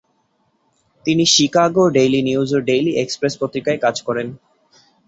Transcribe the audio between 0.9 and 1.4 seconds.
তিনি